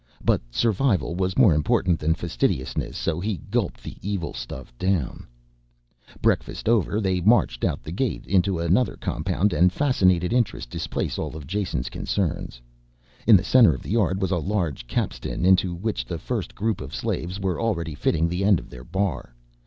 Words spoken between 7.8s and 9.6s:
the gate into another compound